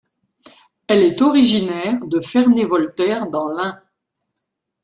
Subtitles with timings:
[0.87, 3.83] Elle est originaire de Ferney-Voltaire dans l'Ain.